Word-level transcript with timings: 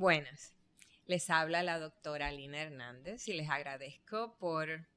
Buenas, 0.00 0.54
les 1.04 1.28
habla 1.28 1.62
la 1.62 1.78
doctora 1.78 2.32
Lina 2.32 2.62
Hernández 2.62 3.28
y 3.28 3.34
les 3.34 3.50
agradezco 3.50 4.34
por 4.38 4.88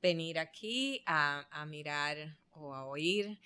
venir 0.00 0.38
aquí 0.38 1.02
a, 1.04 1.66
mirar 1.66 2.38
o 2.52 2.72
a 2.72 2.86
oír 2.86 3.40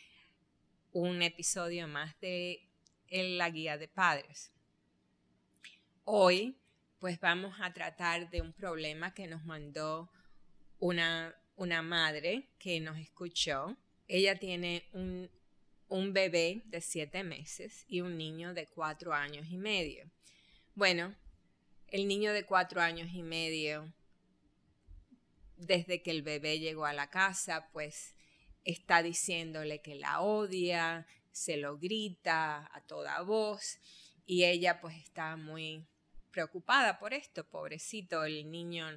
un 0.93 1.23
episodio 1.23 1.89
más 1.89 2.21
de 2.21 2.69
la 3.09 3.49
guía 3.49 3.79
de 3.79 3.89
padres. 3.89 4.53
Hoy 6.05 6.59
pues 6.99 7.19
vamos 7.19 7.57
a 7.63 7.73
tratar 7.73 8.29
de 8.29 8.43
un 8.43 8.53
problema 8.53 9.15
que 9.15 9.27
nos 9.27 9.43
mandó 9.43 10.11
una, 10.81 11.35
una 11.57 11.81
madre 11.81 12.51
que 12.59 12.79
nos 12.81 12.99
escuchó. 12.99 13.75
Ella 14.07 14.39
tiene 14.39 14.87
un, 14.93 15.31
un 15.89 16.13
bebé 16.13 16.61
de 16.67 16.83
siete 16.83 17.25
meses 17.25 17.87
y 17.89 18.03
un 18.03 18.19
niño 18.19 18.53
de 18.53 18.67
cuatro 18.67 19.15
años 19.15 19.47
y 19.49 19.57
medio. 19.57 20.11
Bueno, 20.77 21.15
el 21.87 22.09
niño 22.09 22.33
de 22.33 22.45
cuatro 22.45 22.81
años 22.81 23.11
y 23.13 23.23
medio, 23.23 23.93
desde 25.57 26.03
que 26.03 26.11
el 26.11 26.23
bebé 26.23 26.59
llegó 26.59 26.85
a 26.85 26.93
la 26.93 27.11
casa, 27.11 27.69
pues 27.73 28.17
está 28.65 29.01
diciéndole 29.01 29.83
que 29.83 29.95
la 29.95 30.21
odia, 30.21 31.07
se 31.31 31.59
lo 31.59 31.79
grita 31.79 32.69
a 32.75 32.81
toda 32.81 33.23
voz 33.23 33.79
y 34.27 34.43
ella 34.47 34.81
pues 34.81 34.97
está 34.97 35.37
muy 35.37 35.87
preocupada 36.33 36.99
por 36.99 37.15
esto, 37.15 37.45
pobrecito, 37.45 38.25
el 38.25 38.51
niño 38.51 38.89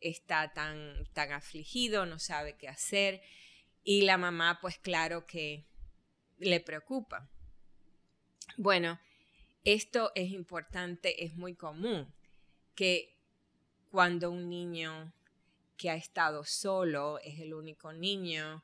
está 0.00 0.54
tan, 0.54 1.04
tan 1.12 1.32
afligido, 1.32 2.06
no 2.06 2.18
sabe 2.18 2.56
qué 2.56 2.66
hacer 2.66 3.20
y 3.84 4.02
la 4.02 4.16
mamá 4.16 4.58
pues 4.62 4.78
claro 4.78 5.26
que 5.26 5.66
le 6.38 6.60
preocupa. 6.60 7.28
Bueno, 8.56 8.98
esto 9.64 10.12
es 10.14 10.30
importante, 10.30 11.24
es 11.24 11.36
muy 11.36 11.54
común 11.54 12.12
que 12.74 13.16
cuando 13.90 14.30
un 14.30 14.48
niño 14.48 15.12
que 15.76 15.90
ha 15.90 15.96
estado 15.96 16.44
solo, 16.44 17.18
es 17.20 17.40
el 17.40 17.54
único 17.54 17.92
niño 17.92 18.62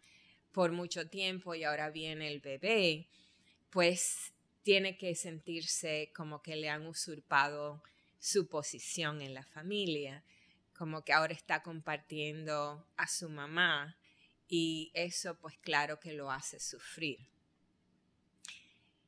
por 0.53 0.73
mucho 0.73 1.09
tiempo 1.09 1.55
y 1.55 1.65
ahora 1.65 1.91
viene 1.91 2.29
el 2.29 2.41
bebé, 2.41 3.09
pues 3.71 4.33
tiene 4.63 4.97
que 4.97 5.15
sentirse 5.15 6.13
como 6.15 6.43
que 6.43 6.57
le 6.57 6.69
han 6.69 6.87
usurpado 6.87 7.83
su 8.19 8.49
posición 8.49 9.23
en 9.23 9.35
la 9.35 9.45
familia, 9.45 10.25
como 10.77 11.05
que 11.05 11.13
ahora 11.13 11.33
está 11.33 11.63
compartiendo 11.63 12.87
a 12.97 13.07
su 13.07 13.29
mamá 13.29 13.97
y 14.49 14.91
eso 14.95 15.39
pues 15.39 15.57
claro 15.59 16.01
que 16.01 16.13
lo 16.13 16.31
hace 16.31 16.61
sufrir. 16.61 17.19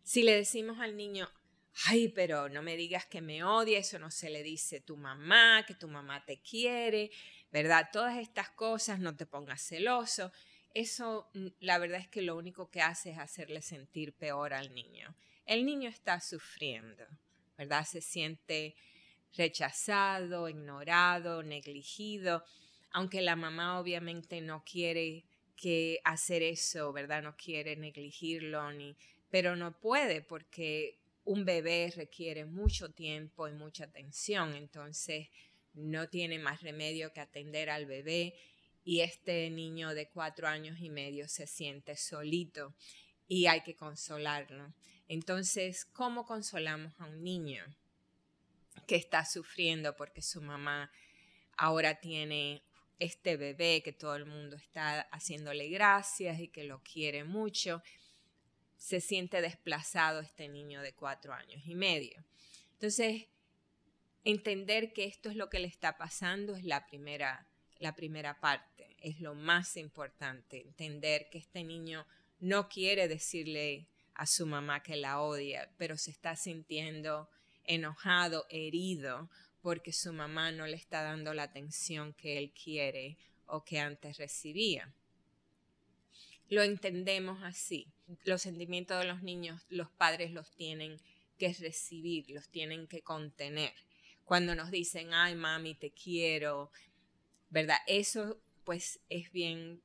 Si 0.03 0.23
le 0.23 0.35
decimos 0.35 0.79
al 0.81 0.97
niño, 0.97 1.29
ay, 1.87 2.09
pero 2.09 2.49
no 2.49 2.63
me 2.63 2.77
digas 2.77 3.07
que 3.07 3.21
me 3.21 3.45
odia, 3.45 3.79
eso 3.79 3.99
no 3.99 4.11
se 4.11 4.31
le 4.31 4.43
dice 4.43 4.81
tu 4.81 4.97
mamá, 4.97 5.65
que 5.67 5.75
tu 5.75 5.89
mamá 5.89 6.25
te 6.25 6.41
quiere, 6.41 7.11
¿verdad? 7.53 7.89
Todas 7.93 8.19
estas 8.19 8.51
cosas, 8.51 8.99
no 8.99 9.17
te 9.17 9.27
pongas 9.27 9.63
celoso. 9.63 10.33
Eso, 10.75 11.31
mm, 11.35 11.47
la 11.61 11.79
verdad 11.79 12.01
es 12.01 12.09
que 12.09 12.23
lo 12.23 12.37
único 12.37 12.71
que 12.71 12.83
hace 12.83 13.11
es 13.11 13.19
hacerle 13.19 13.63
sentir 13.63 14.13
peor 14.13 14.55
al 14.55 14.75
niño. 14.75 15.15
El 15.47 15.65
niño 15.65 15.89
está 15.89 16.21
sufriendo, 16.21 17.05
¿verdad? 17.57 17.87
Se 17.87 18.01
siente 18.01 18.75
rechazado, 19.37 20.49
ignorado, 20.49 21.43
negligido, 21.43 22.45
aunque 22.91 23.21
la 23.21 23.37
mamá 23.37 23.79
obviamente 23.79 24.41
no 24.41 24.65
quiere 24.65 25.25
que 25.57 26.01
hacer 26.05 26.43
eso, 26.43 26.93
¿verdad? 26.93 27.23
No 27.23 27.37
quiere 27.37 27.77
negligirlo 27.77 28.73
ni 28.73 28.97
pero 29.31 29.57
no 29.57 29.79
puede 29.79 30.23
porque 30.23 30.99
un 31.29 31.45
bebé 31.45 31.93
requiere 31.95 32.47
mucho 32.47 32.91
tiempo 32.91 33.49
y 33.49 33.53
mucha 33.53 33.85
atención, 33.85 34.55
entonces 34.55 35.29
no 35.75 36.09
tiene 36.09 36.39
más 36.39 36.63
remedio 36.63 37.13
que 37.13 37.21
atender 37.21 37.69
al 37.69 37.85
bebé 37.85 38.35
y 38.83 39.01
este 39.01 39.51
niño 39.51 39.93
de 39.93 40.09
cuatro 40.09 40.49
años 40.49 40.79
y 40.81 40.89
medio 40.89 41.29
se 41.29 41.47
siente 41.47 41.97
solito 41.97 42.75
y 43.27 43.45
hay 43.45 43.61
que 43.61 43.77
consolarlo. 43.77 44.73
Entonces, 45.07 45.85
¿cómo 45.85 46.25
consolamos 46.25 46.99
a 46.99 47.05
un 47.05 47.23
niño 47.23 47.63
que 48.87 48.97
está 48.97 49.27
sufriendo 49.27 49.95
porque 49.97 50.23
su 50.23 50.41
mamá 50.41 50.91
ahora 51.59 52.01
tiene 52.01 52.63
este 52.99 53.37
bebé 53.37 53.83
que 53.83 53.93
todo 53.93 54.17
el 54.17 54.25
mundo 54.25 54.57
está 54.57 55.03
haciéndole 55.13 55.69
gracias 55.69 56.41
y 56.41 56.49
que 56.49 56.65
lo 56.65 56.83
quiere 56.83 57.25
mucho? 57.25 57.83
Se 58.79 59.01
siente 59.01 59.43
desplazado 59.43 60.21
este 60.21 60.49
niño 60.49 60.81
de 60.81 60.95
cuatro 60.95 61.35
años 61.35 61.63
y 61.67 61.75
medio. 61.75 62.25
Entonces, 62.73 63.27
entender 64.25 64.93
que 64.93 65.05
esto 65.05 65.29
es 65.29 65.37
lo 65.37 65.51
que 65.51 65.59
le 65.59 65.67
está 65.67 65.99
pasando 65.99 66.57
es 66.57 66.65
la 66.65 66.87
primera, 66.87 67.47
la 67.79 67.95
primera 67.95 68.41
parte, 68.41 68.97
es 69.01 69.21
lo 69.21 69.35
más 69.35 69.77
importante, 69.77 70.63
entender 70.63 71.29
que 71.31 71.39
este 71.39 71.65
niño 71.65 72.07
no 72.41 72.69
quiere 72.69 73.09
decirle 73.09 73.89
a 74.15 74.27
su 74.27 74.47
mamá 74.47 74.83
que 74.83 74.97
la 74.97 75.21
odia, 75.21 75.71
pero 75.77 75.97
se 75.97 76.11
está 76.11 76.37
sintiendo 76.37 77.29
enojado, 77.65 78.47
herido, 78.49 79.29
porque 79.61 79.93
su 79.93 80.13
mamá 80.13 80.53
no 80.53 80.67
le 80.67 80.77
está 80.77 81.03
dando 81.03 81.35
la 81.35 81.45
atención 81.45 82.15
que 82.15 82.39
él 82.39 82.53
quiere 82.53 83.19
o 83.47 83.65
que 83.65 83.81
antes 83.81 84.17
recibía. 84.19 84.93
Lo 86.49 86.63
entendemos 86.63 87.43
así 87.43 87.93
los 88.25 88.43
sentimientos 88.43 88.99
de 88.99 89.07
los 89.07 89.23
niños 89.23 89.63
los 89.69 89.91
padres 89.91 90.33
los 90.33 90.51
tienen 90.53 91.01
que 91.39 91.53
recibir, 91.53 92.31
los 92.31 92.49
tienen 92.49 92.87
que 92.87 93.03
contener. 93.03 93.73
Cuando 94.25 94.55
nos 94.55 94.71
dicen, 94.71 95.13
ay 95.13 95.35
mami, 95.35 95.75
te 95.75 95.93
quiero, 95.93 96.71
¿verdad? 97.51 97.79
Eso 97.87 98.41
pues 98.65 99.01
es 99.09 99.31
bien, 99.33 99.81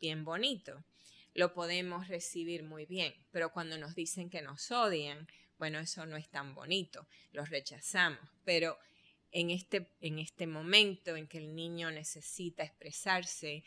bien 0.00 0.24
bonito. 0.24 0.84
Lo 1.32 1.52
podemos 1.52 2.06
recibir 2.08 2.62
muy 2.62 2.86
bien, 2.86 3.12
pero 3.32 3.52
cuando 3.52 3.76
nos 3.78 3.94
dicen 3.94 4.30
que 4.30 4.42
nos 4.42 4.70
odian, 4.70 5.26
bueno, 5.58 5.78
eso 5.80 6.06
no 6.06 6.16
es 6.16 6.28
tan 6.28 6.54
bonito, 6.54 7.06
los 7.32 7.50
rechazamos, 7.50 8.20
pero 8.44 8.78
en 9.32 9.50
este, 9.50 9.90
en 10.00 10.20
este 10.20 10.46
momento 10.46 11.16
en 11.16 11.26
que 11.26 11.38
el 11.38 11.56
niño 11.56 11.90
necesita 11.90 12.62
expresarse, 12.62 13.64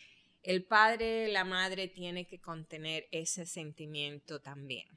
el 0.48 0.64
padre, 0.64 1.28
la 1.28 1.44
madre 1.44 1.90
tiene 1.90 2.26
que 2.26 2.40
contener 2.40 3.10
ese 3.12 3.46
sentimiento 3.46 4.40
también. 4.40 4.88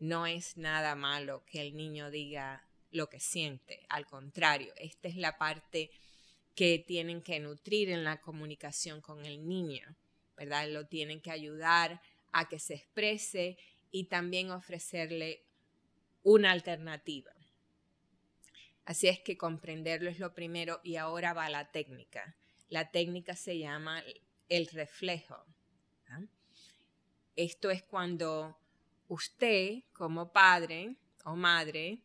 No 0.00 0.26
es 0.26 0.56
nada 0.56 0.96
malo 0.96 1.44
que 1.46 1.60
el 1.60 1.76
niño 1.76 2.10
diga 2.10 2.66
lo 2.90 3.08
que 3.08 3.20
siente, 3.20 3.86
al 3.88 4.04
contrario, 4.04 4.74
esta 4.76 5.06
es 5.06 5.14
la 5.14 5.38
parte 5.38 5.92
que 6.56 6.80
tienen 6.80 7.22
que 7.22 7.38
nutrir 7.38 7.88
en 7.88 8.02
la 8.02 8.20
comunicación 8.20 9.00
con 9.00 9.24
el 9.24 9.46
niño, 9.46 9.94
¿verdad? 10.36 10.68
Lo 10.68 10.88
tienen 10.88 11.20
que 11.20 11.30
ayudar 11.30 12.02
a 12.32 12.48
que 12.48 12.58
se 12.58 12.74
exprese 12.74 13.56
y 13.92 14.06
también 14.06 14.50
ofrecerle 14.50 15.44
una 16.24 16.50
alternativa. 16.50 17.30
Así 18.86 19.06
es 19.06 19.20
que 19.20 19.38
comprenderlo 19.38 20.10
es 20.10 20.18
lo 20.18 20.34
primero 20.34 20.80
y 20.82 20.96
ahora 20.96 21.32
va 21.32 21.48
la 21.48 21.70
técnica. 21.70 22.34
La 22.68 22.90
técnica 22.90 23.36
se 23.36 23.56
llama 23.56 24.02
el 24.48 24.66
reflejo. 24.68 25.36
Esto 27.36 27.70
es 27.70 27.82
cuando 27.82 28.56
usted 29.08 29.82
como 29.92 30.32
padre 30.32 30.96
o 31.24 31.34
madre 31.34 32.00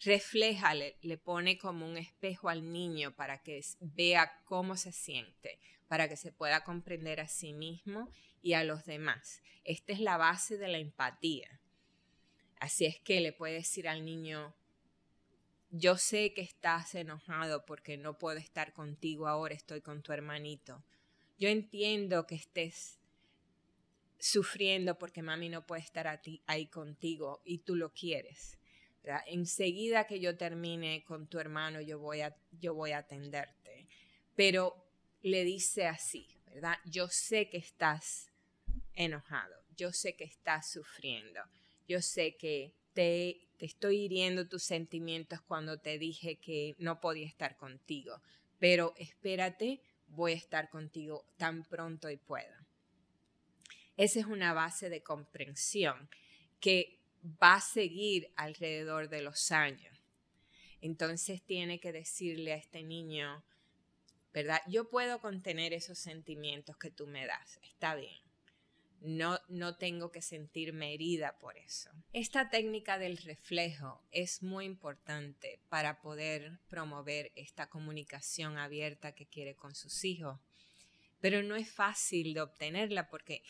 refleja, 0.00 0.74
le, 0.74 0.98
le, 1.00 1.16
pone 1.16 1.56
como 1.56 1.86
un 1.86 1.96
espejo 1.96 2.50
al 2.50 2.70
niño 2.70 3.16
para 3.16 3.42
que 3.42 3.60
vea 3.80 4.42
cómo 4.44 4.76
se 4.76 4.92
siente, 4.92 5.58
para 5.88 6.08
que 6.08 6.16
se 6.16 6.30
pueda 6.30 6.62
comprender 6.62 7.20
a 7.20 7.26
sí 7.26 7.54
mismo 7.54 8.10
y 8.42 8.52
a 8.52 8.64
los 8.64 8.84
demás. 8.84 9.42
Esta 9.64 9.92
es 9.92 10.00
la 10.00 10.18
base 10.18 10.58
de 10.58 10.68
la 10.68 10.78
empatía. 10.78 11.60
Así 12.60 12.84
es 12.84 13.00
que 13.00 13.20
le 13.20 13.32
puede 13.32 13.54
decir 13.54 13.88
al 13.88 14.04
niño, 14.04 14.54
yo 15.70 15.96
sé 15.96 16.34
que 16.34 16.42
estás 16.42 16.94
enojado 16.94 17.64
porque 17.64 17.96
no 17.96 18.18
puedo 18.18 18.38
estar 18.38 18.72
contigo 18.74 19.26
ahora, 19.26 19.54
estoy 19.54 19.80
con 19.80 20.02
tu 20.02 20.12
hermanito 20.12 20.84
yo 21.38 21.48
entiendo 21.48 22.26
que 22.26 22.34
estés 22.34 22.98
sufriendo 24.18 24.98
porque 24.98 25.22
mami 25.22 25.48
no 25.48 25.66
puede 25.66 25.82
estar 25.82 26.20
ahí 26.46 26.66
contigo 26.66 27.40
y 27.44 27.58
tú 27.58 27.76
lo 27.76 27.92
quieres. 27.92 28.58
Enseguida 29.26 30.06
que 30.06 30.20
yo 30.20 30.36
termine 30.36 31.04
con 31.04 31.28
tu 31.28 31.38
hermano, 31.38 31.80
yo 31.80 31.98
voy, 31.98 32.20
a, 32.20 32.36
yo 32.60 32.74
voy 32.74 32.90
a 32.90 32.98
atenderte. 32.98 33.88
Pero 34.34 34.84
le 35.22 35.44
dice 35.44 35.86
así, 35.86 36.28
¿verdad? 36.46 36.76
Yo 36.84 37.08
sé 37.08 37.48
que 37.48 37.56
estás 37.56 38.30
enojado, 38.94 39.54
yo 39.76 39.92
sé 39.92 40.14
que 40.14 40.24
estás 40.24 40.70
sufriendo, 40.70 41.40
yo 41.88 42.02
sé 42.02 42.36
que 42.36 42.74
te, 42.92 43.48
te 43.56 43.66
estoy 43.66 44.00
hiriendo 44.00 44.48
tus 44.48 44.64
sentimientos 44.64 45.40
cuando 45.40 45.78
te 45.78 45.98
dije 45.98 46.36
que 46.36 46.74
no 46.78 47.00
podía 47.00 47.26
estar 47.26 47.56
contigo, 47.56 48.20
pero 48.58 48.92
espérate 48.98 49.80
voy 50.08 50.32
a 50.32 50.36
estar 50.36 50.68
contigo 50.68 51.24
tan 51.36 51.64
pronto 51.64 52.10
y 52.10 52.16
pueda. 52.16 52.66
Esa 53.96 54.20
es 54.20 54.26
una 54.26 54.52
base 54.52 54.88
de 54.90 55.02
comprensión 55.02 56.08
que 56.60 57.00
va 57.42 57.56
a 57.56 57.60
seguir 57.60 58.32
alrededor 58.36 59.08
de 59.08 59.22
los 59.22 59.50
años. 59.50 59.98
Entonces 60.80 61.42
tiene 61.42 61.80
que 61.80 61.92
decirle 61.92 62.52
a 62.52 62.56
este 62.56 62.82
niño, 62.82 63.44
¿verdad? 64.32 64.60
Yo 64.68 64.88
puedo 64.88 65.20
contener 65.20 65.72
esos 65.72 65.98
sentimientos 65.98 66.76
que 66.76 66.90
tú 66.90 67.06
me 67.06 67.26
das, 67.26 67.58
está 67.62 67.96
bien. 67.96 68.27
No, 69.00 69.38
no 69.48 69.76
tengo 69.76 70.10
que 70.10 70.22
sentirme 70.22 70.92
herida 70.92 71.38
por 71.38 71.56
eso. 71.56 71.90
Esta 72.12 72.50
técnica 72.50 72.98
del 72.98 73.16
reflejo 73.18 74.02
es 74.10 74.42
muy 74.42 74.64
importante 74.64 75.60
para 75.68 76.00
poder 76.00 76.58
promover 76.68 77.30
esta 77.36 77.68
comunicación 77.68 78.58
abierta 78.58 79.12
que 79.12 79.26
quiere 79.26 79.54
con 79.54 79.74
sus 79.74 80.04
hijos, 80.04 80.40
pero 81.20 81.42
no 81.42 81.54
es 81.54 81.70
fácil 81.70 82.34
de 82.34 82.40
obtenerla 82.40 83.08
porque 83.08 83.42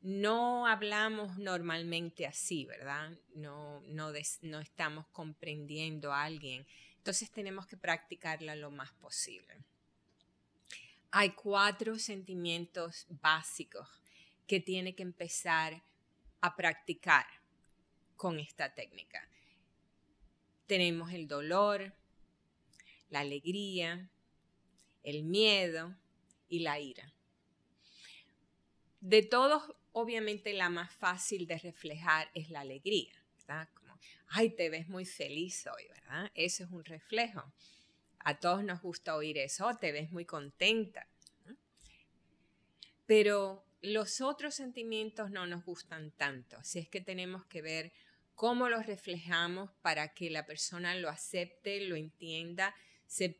no 0.00 0.66
hablamos 0.66 1.38
normalmente 1.38 2.26
así, 2.26 2.64
¿verdad? 2.66 3.10
No, 3.34 3.80
no, 3.86 4.12
no 4.42 4.60
estamos 4.60 5.06
comprendiendo 5.08 6.12
a 6.12 6.24
alguien. 6.24 6.66
Entonces 6.98 7.30
tenemos 7.30 7.66
que 7.66 7.76
practicarla 7.76 8.54
lo 8.54 8.70
más 8.70 8.92
posible. 8.92 9.56
Hay 11.10 11.30
cuatro 11.30 11.98
sentimientos 11.98 13.06
básicos 13.08 13.88
que 14.46 14.60
tiene 14.60 14.94
que 14.94 15.02
empezar 15.02 15.82
a 16.40 16.56
practicar 16.56 17.26
con 18.16 18.38
esta 18.38 18.74
técnica. 18.74 19.28
Tenemos 20.66 21.12
el 21.12 21.26
dolor, 21.26 21.94
la 23.10 23.20
alegría, 23.20 24.10
el 25.02 25.24
miedo 25.24 25.94
y 26.48 26.60
la 26.60 26.80
ira. 26.80 27.12
De 29.00 29.22
todos, 29.22 29.74
obviamente 29.92 30.52
la 30.54 30.70
más 30.70 30.92
fácil 30.94 31.46
de 31.46 31.58
reflejar 31.58 32.30
es 32.34 32.50
la 32.50 32.60
alegría. 32.60 33.12
Como, 33.74 33.98
ay, 34.28 34.50
te 34.50 34.70
ves 34.70 34.88
muy 34.88 35.04
feliz 35.04 35.66
hoy, 35.66 35.86
¿verdad? 35.88 36.30
Eso 36.34 36.64
es 36.64 36.70
un 36.70 36.84
reflejo. 36.84 37.52
A 38.20 38.40
todos 38.40 38.64
nos 38.64 38.80
gusta 38.80 39.14
oír 39.14 39.36
eso, 39.36 39.66
oh, 39.66 39.76
te 39.76 39.92
ves 39.92 40.10
muy 40.10 40.24
contenta. 40.24 41.06
Pero 43.04 43.66
los 43.84 44.20
otros 44.22 44.54
sentimientos 44.54 45.30
no 45.30 45.46
nos 45.46 45.64
gustan 45.64 46.10
tanto, 46.12 46.56
así 46.56 46.78
es 46.78 46.88
que 46.88 47.00
tenemos 47.00 47.44
que 47.46 47.60
ver 47.60 47.92
cómo 48.34 48.68
los 48.68 48.86
reflejamos 48.86 49.70
para 49.82 50.14
que 50.14 50.30
la 50.30 50.46
persona 50.46 50.94
lo 50.94 51.08
acepte, 51.08 51.86
lo 51.86 51.94
entienda, 51.94 52.74
se, 53.06 53.38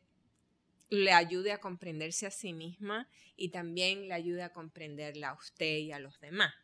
le 0.90 1.12
ayude 1.12 1.52
a 1.52 1.60
comprenderse 1.60 2.26
a 2.26 2.30
sí 2.30 2.52
misma 2.52 3.08
y 3.36 3.48
también 3.48 4.06
le 4.06 4.14
ayude 4.14 4.42
a 4.42 4.52
comprenderla 4.52 5.30
a 5.30 5.34
usted 5.34 5.78
y 5.78 5.92
a 5.92 5.98
los 5.98 6.20
demás. 6.20 6.54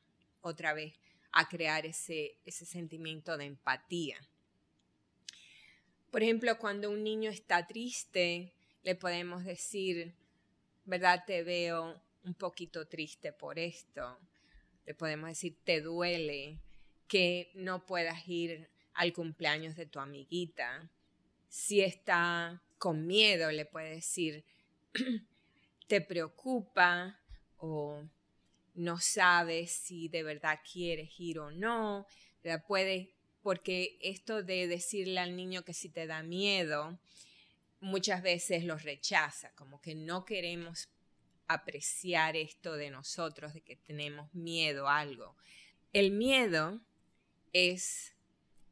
Otra 0.42 0.74
vez, 0.74 0.94
a 1.32 1.48
crear 1.48 1.86
ese, 1.86 2.38
ese 2.44 2.66
sentimiento 2.66 3.36
de 3.36 3.46
empatía. 3.46 4.16
Por 6.10 6.22
ejemplo, 6.22 6.58
cuando 6.58 6.90
un 6.90 7.02
niño 7.02 7.30
está 7.30 7.66
triste, 7.66 8.52
le 8.82 8.94
podemos 8.94 9.44
decir, 9.44 10.14
¿verdad? 10.84 11.24
Te 11.26 11.42
veo 11.42 12.00
un 12.24 12.34
poquito 12.34 12.86
triste 12.86 13.32
por 13.32 13.58
esto. 13.58 14.18
Le 14.86 14.94
podemos 14.94 15.28
decir, 15.28 15.58
te 15.64 15.80
duele 15.80 16.60
que 17.08 17.50
no 17.54 17.86
puedas 17.86 18.28
ir 18.28 18.70
al 18.94 19.12
cumpleaños 19.12 19.76
de 19.76 19.86
tu 19.86 19.98
amiguita. 19.98 20.90
Si 21.48 21.80
está 21.80 22.62
con 22.78 23.06
miedo, 23.06 23.50
le 23.50 23.66
puede 23.66 23.90
decir, 23.90 24.44
te 25.88 26.00
preocupa 26.00 27.20
o 27.58 28.02
no 28.74 28.98
sabes 28.98 29.72
si 29.72 30.08
de 30.08 30.22
verdad 30.22 30.60
quieres 30.70 31.18
ir 31.18 31.38
o 31.38 31.50
no. 31.50 32.06
Puede, 32.66 33.14
porque 33.42 33.98
esto 34.00 34.42
de 34.42 34.66
decirle 34.66 35.20
al 35.20 35.36
niño 35.36 35.64
que 35.64 35.74
si 35.74 35.88
te 35.88 36.06
da 36.06 36.22
miedo, 36.22 36.98
muchas 37.80 38.22
veces 38.22 38.64
lo 38.64 38.76
rechaza, 38.76 39.52
como 39.54 39.80
que 39.80 39.94
no 39.94 40.24
queremos 40.24 40.88
apreciar 41.52 42.36
esto 42.36 42.74
de 42.74 42.90
nosotros, 42.90 43.54
de 43.54 43.60
que 43.60 43.76
tenemos 43.76 44.32
miedo 44.34 44.88
a 44.88 45.00
algo. 45.00 45.36
El 45.92 46.12
miedo 46.12 46.80
es, 47.52 48.14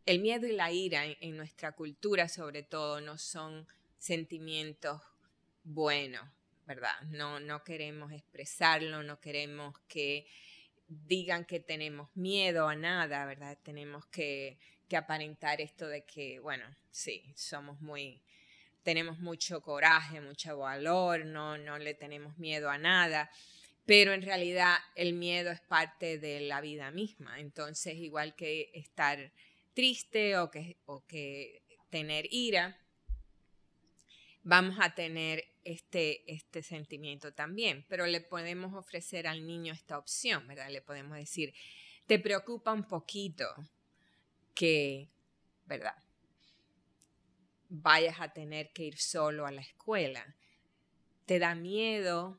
el 0.07 0.21
miedo 0.21 0.47
y 0.47 0.53
la 0.53 0.71
ira 0.71 1.05
en, 1.05 1.37
nuestra 1.37 1.73
cultura 1.73 2.29
sobre 2.29 2.63
todo 2.63 3.01
no 3.01 3.19
son 3.19 3.67
sentimientos 3.99 5.03
buenos, 5.65 6.23
¿verdad? 6.67 7.01
No, 7.09 7.41
no 7.41 7.65
queremos 7.65 8.13
expresarlo, 8.13 9.03
no 9.03 9.21
queremos 9.21 9.77
que 9.89 10.29
digan 10.87 11.45
que 11.45 11.59
tenemos 11.59 12.09
miedo 12.15 12.69
a 12.69 12.77
nada, 12.77 13.27
¿verdad? 13.27 13.59
Tenemos 13.65 14.07
que, 14.07 14.57
que 14.89 14.97
aparentar 14.97 15.61
esto 15.61 15.89
de 15.89 16.05
que, 16.05 16.39
bueno, 16.39 16.65
sí, 16.93 17.33
somos 17.35 17.81
muy 17.81 18.23
tenemos 18.89 19.19
mucho 19.19 19.61
coraje, 19.61 20.19
mucho 20.19 20.57
valor, 20.57 21.27
no, 21.27 21.59
no 21.59 21.77
le 21.77 21.93
tenemos 21.93 22.39
miedo 22.39 22.71
a 22.71 22.79
nada, 22.79 23.31
pero 23.85 24.15
en 24.15 24.23
realidad 24.23 24.79
el 24.95 25.13
miedo 25.13 25.51
es 25.51 25.61
parte 25.61 26.19
de 26.19 26.41
la 26.41 26.63
vida 26.63 26.91
misma. 26.91 27.39
Entonces, 27.39 27.97
igual 27.97 28.35
que 28.35 28.71
estar 28.73 29.31
triste 29.75 30.39
o 30.39 30.51
que, 30.51 30.79
o 30.87 31.05
que 31.07 31.61
tener 31.91 32.33
ira, 32.33 32.79
vamos 34.43 34.79
a 34.81 34.95
tener 34.95 35.45
este, 35.65 36.23
este 36.33 36.63
sentimiento 36.63 37.35
también, 37.35 37.85
pero 37.91 38.07
le 38.07 38.23
podemos 38.23 38.73
ofrecer 38.73 39.27
al 39.27 39.47
niño 39.47 39.75
esta 39.75 39.99
opción, 39.99 40.49
¿verdad? 40.49 40.71
Le 40.71 40.81
podemos 40.81 41.19
decir, 41.19 41.53
te 42.07 42.19
preocupa 42.19 42.73
un 42.73 42.89
poquito 42.89 43.45
que, 44.55 45.11
¿verdad? 45.67 46.08
Vayas 47.69 48.21
a 48.21 48.33
tener 48.33 48.73
que 48.73 48.85
ir 48.85 48.99
solo 48.99 49.47
a 49.47 49.51
la 49.51 49.61
escuela. 49.61 50.37
Te 51.27 51.39
da 51.39 51.55
miedo 51.55 52.39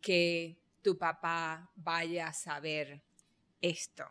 que 0.00 0.58
tu 0.82 0.96
papá 0.98 1.70
vaya 1.76 2.28
a 2.28 2.32
saber 2.32 3.02
esto. 3.60 4.04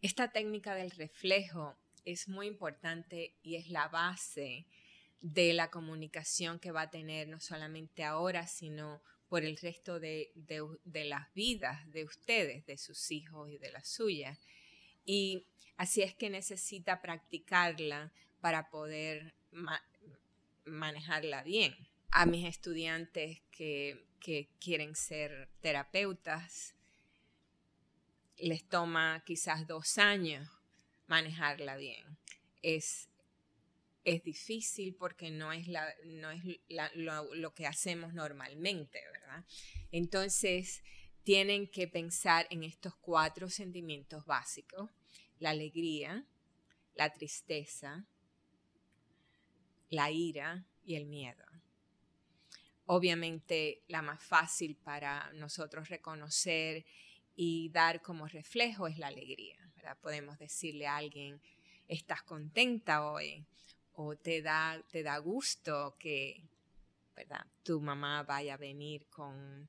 Esta 0.00 0.32
técnica 0.32 0.74
del 0.74 0.90
reflejo 0.90 1.76
es 2.04 2.28
muy 2.28 2.46
importante 2.46 3.34
y 3.42 3.56
es 3.56 3.68
la 3.68 3.88
base 3.88 4.66
de 5.20 5.52
la 5.52 5.70
comunicación 5.70 6.58
que 6.58 6.72
va 6.72 6.82
a 6.82 6.90
tener 6.90 7.28
no 7.28 7.40
solamente 7.40 8.02
ahora, 8.02 8.46
sino 8.46 9.02
por 9.28 9.44
el 9.44 9.56
resto 9.56 9.98
de, 9.98 10.32
las 10.84 11.32
vidas 11.32 11.90
de 11.90 12.04
ustedes, 12.04 12.66
de 12.66 12.76
sus 12.76 13.10
hijos 13.10 13.50
y 13.50 13.58
de 13.58 13.70
las 13.70 13.88
suyas. 13.88 14.38
Y 15.06 15.46
así 15.76 16.02
es 16.02 16.14
que 16.14 16.28
necesita 16.28 17.00
practicarla 17.00 18.12
para 18.40 18.68
poder 18.68 19.34
manejarla 20.64 21.42
bien. 21.42 21.74
A 22.10 22.26
mis 22.26 22.46
estudiantes 22.46 23.40
que, 23.50 24.06
quieren 24.60 24.94
ser 24.94 25.48
terapeutas, 25.60 26.76
les 28.36 28.68
toma 28.68 29.22
quizás 29.26 29.66
dos 29.66 29.98
años 29.98 30.48
manejarla 31.08 31.76
bien. 31.76 32.18
Es, 32.62 33.08
es 34.04 34.22
difícil 34.22 34.94
porque 34.94 35.30
no 35.30 35.52
es, 35.52 35.66
la, 35.66 35.92
no 36.04 36.30
es 36.30 36.42
lo, 36.94 37.34
lo, 37.34 37.54
que 37.54 37.66
hacemos 37.66 38.14
normalmente, 38.14 39.00
¿verdad? 39.12 39.44
Entonces, 39.90 40.82
tienen 41.24 41.68
que 41.68 41.88
pensar 41.88 42.46
en 42.50 42.62
estos 42.62 42.94
cuatro 42.96 43.48
sentimientos 43.48 44.24
básicos, 44.24 44.90
la 45.38 45.50
alegría, 45.50 46.24
la 46.94 47.12
tristeza, 47.12 48.06
la 49.92 50.10
ira 50.10 50.64
y 50.84 50.96
el 50.96 51.04
miedo. 51.04 51.44
Obviamente 52.86 53.82
la 53.88 54.00
más 54.00 54.22
fácil 54.22 54.74
para 54.74 55.30
nosotros 55.34 55.90
reconocer 55.90 56.86
y 57.36 57.68
dar 57.68 58.00
como 58.00 58.26
reflejo 58.26 58.88
es 58.88 58.98
la 58.98 59.08
alegría. 59.08 59.58
Podemos 60.00 60.38
decirle 60.38 60.86
a 60.86 60.96
alguien, 60.96 61.42
estás 61.88 62.22
contenta 62.22 63.04
hoy 63.04 63.44
o 63.92 64.16
te 64.16 64.40
da, 64.40 64.82
te 64.90 65.02
da 65.02 65.18
gusto 65.18 65.96
que 65.98 66.48
¿verdad? 67.14 67.46
tu 67.62 67.78
mamá 67.80 68.22
vaya 68.22 68.54
a 68.54 68.56
venir 68.56 69.06
con, 69.10 69.68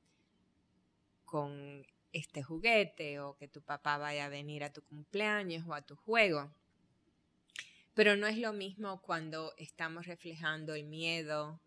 con 1.25 1.85
este 2.13 2.43
juguete 2.43 3.19
o 3.19 3.35
que 3.35 3.49
tu 3.49 3.61
papá 3.61 3.97
vaya 3.97 4.25
a 4.25 4.29
venir 4.29 4.63
a 4.63 4.71
tu 4.71 4.83
cumpleaños 4.83 5.67
o 5.67 5.73
a 5.73 5.81
tu 5.81 5.97
juego. 5.97 6.49
Pero 7.93 8.15
no 8.15 8.27
es 8.27 8.38
lo 8.38 8.53
mismo 8.53 9.01
cuando 9.01 9.53
estamos 9.57 10.07
reflejando 10.07 10.73
el 10.73 10.85
miedo 10.85 11.62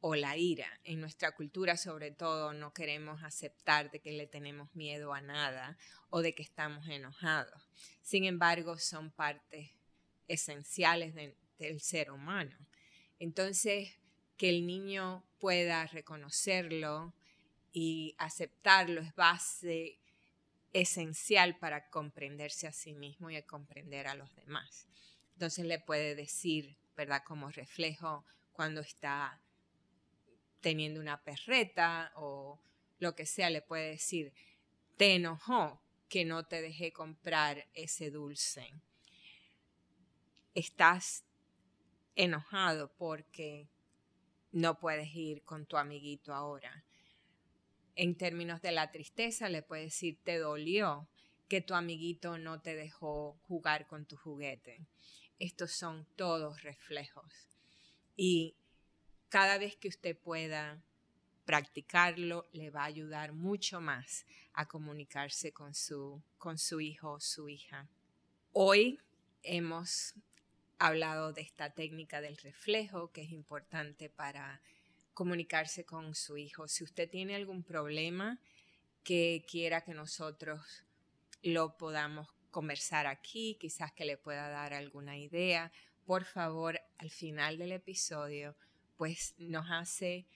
o 0.00 0.16
la 0.16 0.36
ira. 0.36 0.66
En 0.82 1.00
nuestra 1.00 1.32
cultura 1.32 1.76
sobre 1.76 2.10
todo 2.10 2.52
no 2.52 2.72
queremos 2.72 3.22
aceptar 3.22 3.90
de 3.90 4.00
que 4.00 4.12
le 4.12 4.26
tenemos 4.26 4.74
miedo 4.74 5.14
a 5.14 5.20
nada 5.20 5.78
o 6.10 6.20
de 6.20 6.34
que 6.34 6.42
estamos 6.42 6.88
enojados. 6.88 7.68
Sin 8.02 8.24
embargo, 8.24 8.76
son 8.78 9.12
partes 9.12 9.70
esenciales 10.26 11.14
del 11.14 11.80
ser 11.80 12.10
humano. 12.10 12.56
Entonces, 13.20 13.94
que 14.36 14.48
el 14.48 14.66
niño 14.66 15.24
pueda 15.38 15.86
reconocerlo 15.86 17.14
y 17.72 18.16
aceptarlo 18.18 19.00
es 19.00 19.14
base 19.14 20.00
esencial 20.72 21.56
para 21.58 21.88
comprenderse 21.90 22.66
a 22.66 22.72
sí 22.72 22.92
mismo 22.92 23.30
y 23.30 23.40
comprender 23.42 24.08
a 24.08 24.14
los 24.14 24.34
demás. 24.34 24.88
Entonces 25.34 25.64
le 25.66 25.78
puede 25.78 26.14
decir, 26.14 26.76
¿verdad? 26.96 27.22
Como 27.24 27.50
reflejo 27.50 28.24
cuando 28.52 28.80
está 28.80 29.40
teniendo 30.60 31.00
una 31.00 31.22
perreta 31.22 32.12
o 32.16 32.60
lo 32.98 33.14
que 33.14 33.26
sea, 33.26 33.50
le 33.50 33.62
puede 33.62 33.90
decir, 33.90 34.32
te 34.96 35.14
enojó 35.14 35.82
que 36.08 36.24
no 36.24 36.44
te 36.44 36.62
dejé 36.62 36.92
comprar 36.92 37.66
ese 37.74 38.10
dulce. 38.10 38.70
Estás 40.54 41.24
enojado 42.14 42.92
porque 42.96 43.68
no 44.52 44.78
puedes 44.78 45.14
ir 45.14 45.42
con 45.42 45.66
tu 45.66 45.76
amiguito 45.76 46.34
ahora. 46.34 46.84
En 47.96 48.16
términos 48.16 48.62
de 48.62 48.72
la 48.72 48.90
tristeza, 48.90 49.48
le 49.48 49.62
puedes 49.62 49.86
decir, 49.86 50.18
te 50.22 50.38
dolió 50.38 51.08
que 51.52 51.60
tu 51.60 51.74
amiguito 51.74 52.38
no 52.38 52.62
te 52.62 52.74
dejó 52.74 53.38
jugar 53.42 53.86
con 53.86 54.06
tu 54.06 54.16
juguete. 54.16 54.86
Estos 55.38 55.70
son 55.72 56.06
todos 56.16 56.62
reflejos. 56.62 57.30
Y 58.16 58.56
cada 59.28 59.58
vez 59.58 59.76
que 59.76 59.88
usted 59.88 60.16
pueda 60.16 60.82
practicarlo, 61.44 62.48
le 62.52 62.70
va 62.70 62.84
a 62.84 62.86
ayudar 62.86 63.34
mucho 63.34 63.82
más 63.82 64.24
a 64.54 64.66
comunicarse 64.66 65.52
con 65.52 65.74
su, 65.74 66.22
con 66.38 66.56
su 66.56 66.80
hijo 66.80 67.12
o 67.12 67.20
su 67.20 67.50
hija. 67.50 67.86
Hoy 68.52 68.98
hemos 69.42 70.14
hablado 70.78 71.34
de 71.34 71.42
esta 71.42 71.74
técnica 71.74 72.22
del 72.22 72.38
reflejo 72.38 73.12
que 73.12 73.24
es 73.24 73.30
importante 73.30 74.08
para 74.08 74.62
comunicarse 75.12 75.84
con 75.84 76.14
su 76.14 76.38
hijo. 76.38 76.66
Si 76.66 76.82
usted 76.82 77.10
tiene 77.10 77.34
algún 77.34 77.62
problema 77.62 78.40
que 79.04 79.44
quiera 79.46 79.82
que 79.82 79.92
nosotros 79.92 80.86
lo 81.42 81.76
podamos 81.76 82.28
conversar 82.50 83.06
aquí, 83.06 83.56
quizás 83.60 83.92
que 83.92 84.04
le 84.04 84.16
pueda 84.16 84.48
dar 84.48 84.74
alguna 84.74 85.18
idea, 85.18 85.72
por 86.04 86.24
favor, 86.24 86.80
al 86.98 87.10
final 87.10 87.58
del 87.58 87.72
episodio, 87.72 88.56
pues 88.96 89.34
nos 89.38 89.66
hace 89.70 90.26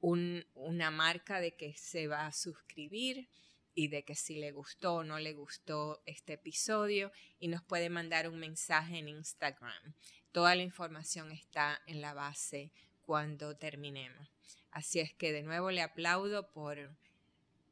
una 0.00 0.90
marca 0.90 1.40
de 1.40 1.56
que 1.56 1.74
se 1.74 2.08
va 2.08 2.26
a 2.26 2.32
suscribir 2.32 3.28
y 3.74 3.88
de 3.88 4.04
que 4.04 4.14
si 4.14 4.36
le 4.36 4.52
gustó 4.52 4.96
o 4.96 5.04
no 5.04 5.18
le 5.18 5.32
gustó 5.32 6.02
este 6.06 6.34
episodio 6.34 7.10
y 7.38 7.48
nos 7.48 7.62
puede 7.62 7.88
mandar 7.88 8.28
un 8.28 8.38
mensaje 8.38 8.98
en 8.98 9.08
Instagram. 9.08 9.94
Toda 10.30 10.54
la 10.54 10.62
información 10.62 11.32
está 11.32 11.80
en 11.86 12.00
la 12.00 12.12
base 12.12 12.70
cuando 13.00 13.56
terminemos. 13.56 14.30
Así 14.70 15.00
es 15.00 15.12
que 15.14 15.32
de 15.32 15.42
nuevo 15.42 15.70
le 15.70 15.82
aplaudo 15.82 16.50
por, 16.50 16.96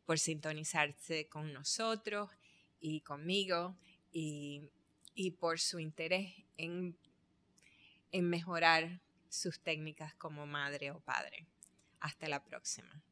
por 0.07 0.19
sintonizarse 0.19 1.29
con 1.29 1.53
nosotros 1.53 2.31
y 2.83 3.01
conmigo 3.01 3.77
y, 4.13 4.69
por 5.41 5.59
su 5.61 5.79
interés 5.79 6.35
en, 6.59 6.99
en 8.11 8.29
mejorar 8.29 9.01
sus 9.31 9.61
técnicas 9.61 10.15
como 10.15 10.47
madre 10.47 10.91
o 10.91 11.01
padre. 11.01 11.47
Hasta 12.01 12.29
la 12.29 12.45
próxima. 12.45 13.03